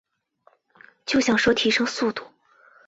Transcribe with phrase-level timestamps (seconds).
[1.05, 2.23] 就想说提升速度